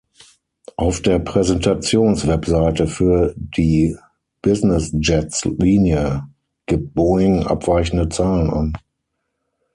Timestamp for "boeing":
6.95-7.43